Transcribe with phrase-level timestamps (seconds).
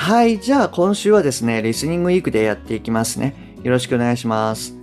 [0.00, 4.74] はいじゃあ今週はですねリスニングウィークでやっていきますねよろしくお願いします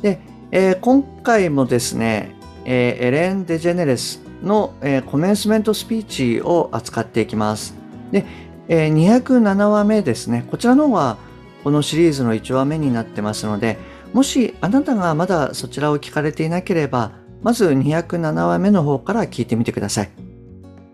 [0.00, 0.18] で、
[0.50, 2.34] えー、今回もですね、
[2.64, 7.74] えー、エレン・デジェネレスの、えー、コメンスメントスピーチを扱っていきます。
[8.10, 8.24] で、
[8.68, 10.46] え、207話目ですね。
[10.50, 11.18] こちらの方は
[11.62, 13.76] このシリーズの1話目になってますので、
[14.14, 17.12] もしあなたがまだそちらを聞かれていなければ、
[17.42, 20.10] まず207話目の方から聞いてみてください。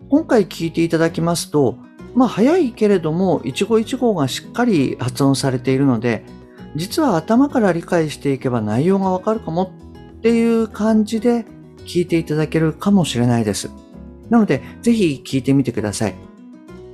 [0.09, 1.79] 今回聞いていただきますと、
[2.15, 6.25] まあ早いけれども一語一語がしっかり発音されているので、
[6.75, 9.73] 実は頭から理解していけば内容がわかるかも
[10.17, 11.45] っていう感じで
[11.85, 13.71] 聞いていただけるかもしれないです。
[14.31, 16.15] なので、ぜひ聞いてみてください。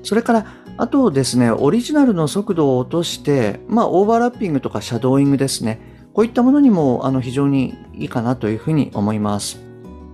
[0.03, 0.47] それから、
[0.77, 5.81] あとですね、オリジナルの速度を落として、まあ、オーバーラッピングとかシャドーイングですね。
[6.15, 9.61] こういったものにも、あの、非常にいいかなというふうに思います。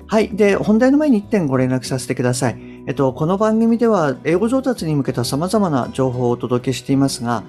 [0.06, 0.28] はい。
[0.30, 2.73] で、本題の前に1点ご連絡させてください。
[2.86, 7.42] えっと、この番組では、英語上達に向けた様々な情報をお届けしていますが、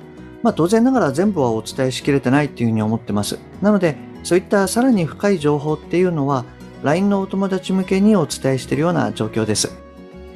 [0.44, 3.38] まあ、当然ながら全部はお伝えしきれてないっていうふうに思ってます。
[3.61, 6.45] なので、そういったさらに深い情報っていうのは、
[6.83, 9.75] LINE のお友達向けにお伝えしているような状況です。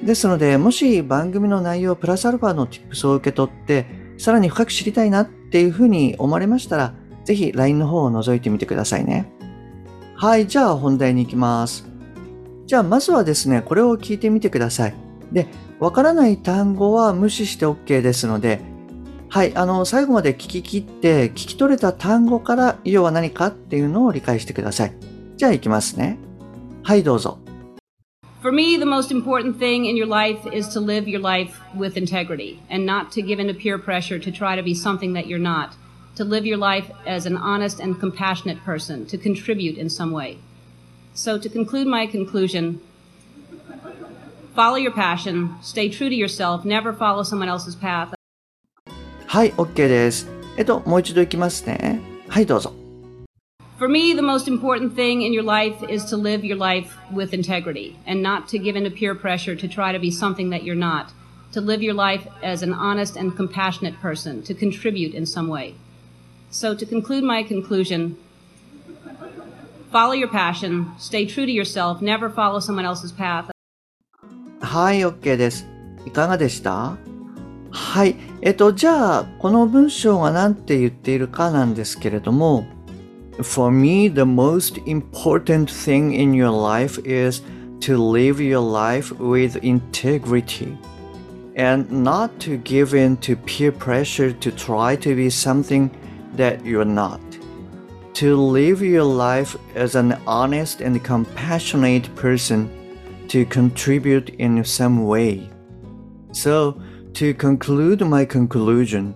[0.04, 3.86] ですので、もし番組の内容プラスアルファの tips を受け取って、
[4.18, 9.32] さらに深く知りたいなっていうふうに思われましたら、ぜひ LINE の方を覗いてみてくださいね。
[10.16, 11.88] はい、じゃあ本題に行きます。
[12.70, 14.94] じゃあまずはですね、これを聞いてみてください。
[15.32, 15.48] で、
[15.80, 18.62] わからない単語は無視して OK ですので、
[19.28, 24.94] はい、あの、最後まで聞き切って、聞き取れた単語から要は何かっていうのを理解してください。
[25.36, 26.20] じゃあ行きますね。
[26.84, 27.40] はいどうぞ
[28.44, 31.98] For me, the most important thing in your life is to live your life with
[31.98, 35.26] integrity and not to give in to peer pressure to try to be something that
[35.26, 35.72] you're not.
[36.18, 40.38] To live your life as an honest and compassionate person, to contribute in some way.
[41.19, 42.81] So, to conclude my conclusion,
[44.55, 48.15] follow your passion, stay true to yourself, never follow someone else's path.
[49.27, 50.29] はい、OK です。
[50.57, 52.01] えっと、もう一度いきますね。
[52.29, 52.73] はい、どうぞ。
[53.77, 57.97] For me, the most important thing in your life is to live your life with integrity
[58.07, 60.77] and not to give in to peer pressure to try to be something that you're
[60.77, 61.13] not.
[61.53, 65.75] To live your life as an honest and compassionate person, to contribute in some way.
[66.51, 68.17] So, to conclude my conclusion,
[69.91, 73.51] follow your passion, stay true to yourself, never follow someone else's path.
[74.61, 75.67] はい、OK です。
[76.07, 76.97] いかがでした
[77.71, 78.17] はい。
[78.41, 82.67] えっと、じゃあ、この文章が何て言っているかなんですけれども、
[83.43, 87.43] For me, the most important thing in your life is
[87.81, 90.77] to live your life with integrity
[91.57, 95.91] and not to give in to peer pressure to try to be something
[96.37, 97.21] that you're not.
[98.19, 102.71] To live your life as an honest and compassionate person
[103.29, 105.51] to contribute in some way.
[106.33, 106.81] So,
[107.15, 109.15] to conclude my conclusion,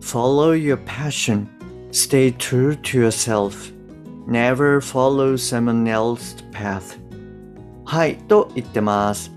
[0.00, 1.48] follow your passion
[1.92, 3.72] Stay true to yourself.
[4.28, 6.96] Never follow someone else's path.
[7.84, 9.32] はい、と言ってます。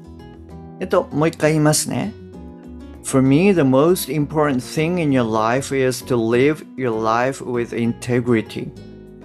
[0.80, 2.14] えっと、もう一回言いますね。
[3.04, 8.72] For me, the most important thing in your life is to live your life with integrity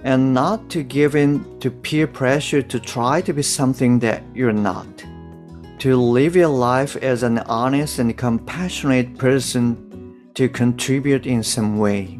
[0.05, 4.53] and not to give in to peer pressure to try to be something that you're
[4.53, 4.87] not.
[5.81, 12.19] To live your life as an honest and compassionate person to contribute in some way.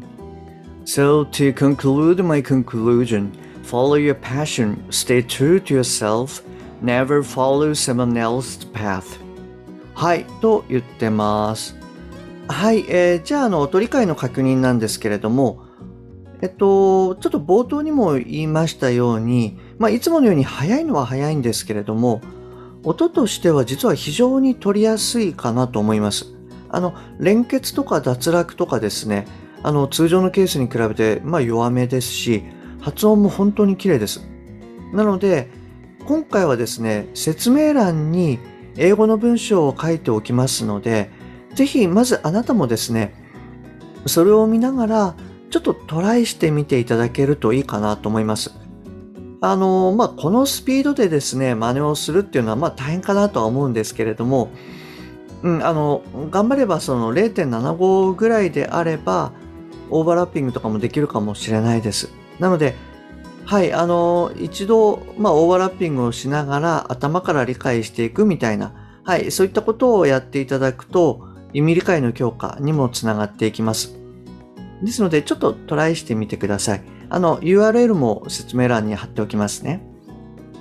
[0.85, 3.31] So, to conclude my conclusion,
[3.63, 6.41] follow your passion, stay true to yourself,
[6.81, 9.19] never follow someone else's path.
[9.93, 11.75] はい、と言ってます。
[12.47, 15.65] はい、えー、じゃあ、あの、音理解の確認なんですけれども、
[16.42, 22.20] えっと、ちょっと冒頭にも言いましたように、まあ、いつものように早いのは早いんですけれども、
[22.82, 26.26] 音としては実は非常に取りやすいかなと思います。
[26.68, 29.26] あの、連結とか脱落とかですね、
[29.64, 32.44] あの通常のケースに比べて、まあ、弱めですし
[32.80, 34.28] 発音も本当に綺麗です
[34.92, 35.48] なので
[36.04, 38.38] 今回はですね説明欄に
[38.76, 41.10] 英語の文章を書いておきますので
[41.54, 43.14] ぜひまずあなたもですね
[44.04, 45.14] それを見ながら
[45.54, 48.50] ちょっとトライしてみていただけるといいかなと思います
[49.40, 54.50] あのまあこのスピードでですね真似をするっていうのはま大変かなとは思うんですけれども
[55.44, 59.32] うん、あの頑張ればその0.75ぐらいであれば
[59.90, 62.10] オーバーラッピングとかもできるかもしれないです。
[62.40, 62.74] なので、
[63.44, 68.72] はい、あの、一度、まあ、オーバーラッピングをしながら頭から理解していくみたいな、
[69.04, 74.03] はい、そういったことをやっていただくと、意味理解の強化にもつながっていきます。
[74.82, 76.82] ですので、ちょっとトライしてみてください。
[77.08, 79.80] あの、URL も説明欄に貼っておきますね。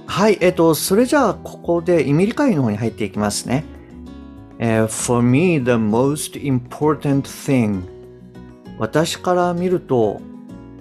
[0.06, 3.66] はい、えっと、それじゃあ、ここで意味理解の方に入っていきますね。
[4.60, 7.82] Uh, for me, the most important thing
[8.78, 10.22] 私から見ると、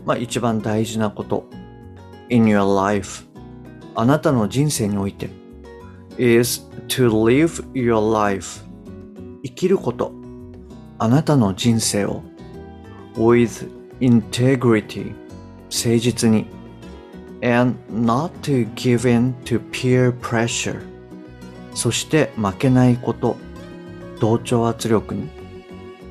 [0.05, 1.47] まあ、一番大事なこと。
[2.29, 3.25] In your life
[3.95, 5.31] あなたの人生において。
[6.19, 8.63] Is to live your life
[9.43, 10.13] 生きること。
[10.99, 12.23] あなたの人生を。
[13.17, 13.69] With
[14.01, 15.15] integrity
[15.71, 16.47] 誠実に
[17.43, 20.81] and not to give in to peer pressure
[21.75, 23.37] そして負けないこと
[24.21, 25.29] 同調圧力に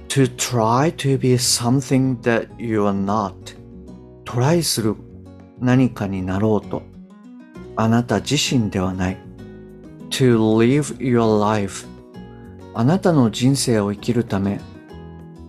[0.07, 3.33] to try to be something that you are not
[4.25, 4.95] トライする
[5.59, 6.81] 何かになろうと
[7.75, 9.17] あなた自身ではない
[10.09, 11.87] to live your life
[12.73, 14.59] あなたの人生を生きるため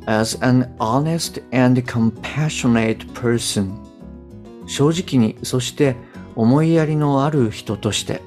[0.07, 3.79] as an honest and compassionate person
[4.67, 5.97] 正直にそして
[6.35, 8.21] 思いやりのある人として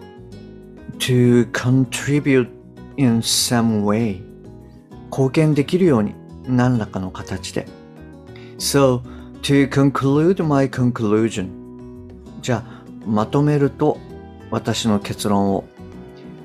[1.00, 2.50] to contribute
[2.98, 4.22] in some way
[5.10, 6.14] 貢献できるように
[6.48, 7.68] 何らかの形で
[8.58, 9.02] So
[9.42, 11.50] to conclude my conclusion
[12.42, 13.98] じゃあまとめると
[14.52, 15.66] 私の結論を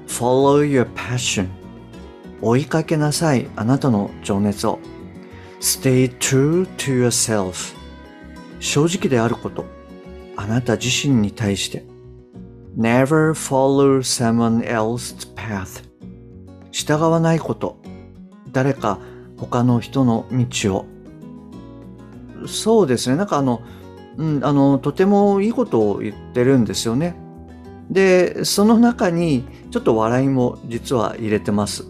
[0.07, 1.49] Follow your passion
[2.43, 4.79] 追いかけなさいあなたの情熱を
[5.61, 7.77] Stay true to yourself.
[8.61, 9.67] 正直であること。
[10.35, 11.85] あなた自身に対して。
[12.79, 15.85] Never follow someone else's path.
[16.73, 17.77] 従わないこと。
[18.53, 19.01] 誰か
[19.37, 20.87] 他の人の道を。
[22.47, 23.17] そうですね。
[23.17, 23.61] なんかあの,、
[24.17, 27.17] うん、あのとてもいいことを言ってるんですよね。
[27.91, 31.85] でその中にちょっと笑いも実は入れてます。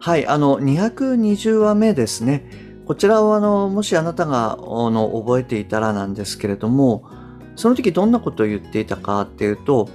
[0.00, 2.61] はいあの220話目ですね。
[2.86, 7.08] こちらはあのもしあなたがあの覚えていたらなんですけれども
[7.54, 9.88] その時どんなことを言っていたかっていうと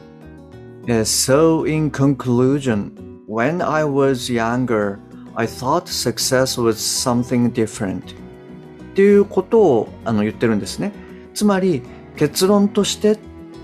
[0.88, 2.94] So in conclusion,
[3.28, 5.00] when I was younger,
[5.36, 10.94] I thought success was something different っていうことをあの言ってるんですね。
[11.34, 11.84] つまり
[12.16, 13.20] 結論としてっ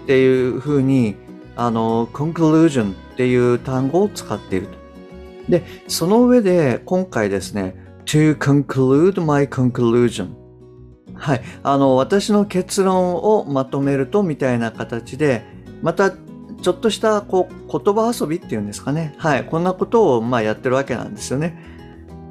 [0.06, 1.16] ていうふうに
[1.56, 4.78] あの conclusion っていう単語を使っていると。
[5.50, 10.44] で、その上で今回ですね to conclude my conclusion
[11.16, 11.42] はい。
[11.64, 15.44] あの、私の結論をまとめるとみたいな形で、
[15.82, 19.14] またちょっとしたこう言葉遊びっていうんですかね。
[19.18, 19.46] はい。
[19.46, 21.58] こんなことをまあやってるわけなんですよね。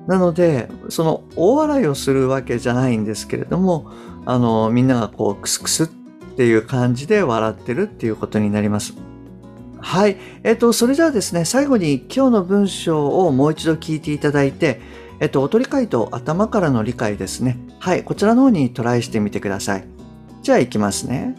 [0.06, 3.90] なので、その大笑いをするわけじゃないんですけれども、
[4.26, 5.86] あの、みんながこうクスクスっ
[6.36, 8.94] ていう感じで笑ってるっていうことになります。
[9.80, 10.16] はい。
[10.44, 14.80] えっと、それじゃあですね、最後に今日の文章をもう一度聞いていただいて、
[15.22, 17.56] えっと、音理解と頭からの理解ですね。
[17.78, 18.02] はい。
[18.02, 19.84] こちらの方にトライしてみてください。
[20.42, 21.36] じゃあ行きますね。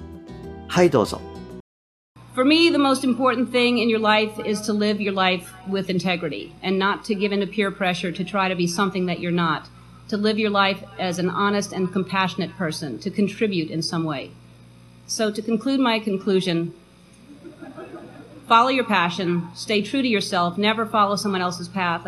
[0.70, 1.20] はい、どうぞ。
[2.34, 6.54] For me, the most important thing in your life is to live your life with integrity
[6.64, 9.36] and not to give in to peer pressure to try to be something that you're
[9.36, 9.64] not.
[10.08, 14.32] To live your life as an honest and compassionate person, to contribute in some way.
[15.08, 16.72] So, to conclude my conclusion,
[18.48, 22.08] follow your passion, stay true to yourself, never follow someone else's path.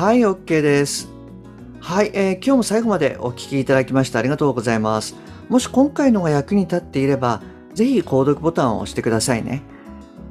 [0.00, 1.10] はい、OK です。
[1.78, 5.14] はい、えー、今日も最後までお聞きいただきましてありがとうございます。
[5.50, 7.42] もし今回のが役に立っていれば、
[7.74, 9.60] ぜひ購読ボタンを押してくださいね。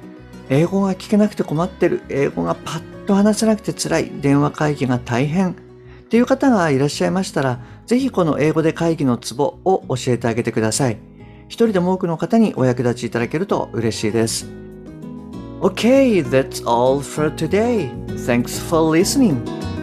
[0.48, 5.54] 英語が聞けなくて困ってる、英語がパッと話せなくて辛い、電話会議が大変っ
[6.08, 10.98] ていう方がいらっしゃいましたら、ぜひこの英語で会議のツボを教えてあげてください。
[11.48, 14.46] 一人でも多くの方にお役立ちいただけると嬉しいです。
[15.60, 17.90] Okay, that's all for today.
[18.26, 19.42] Thanks for listening.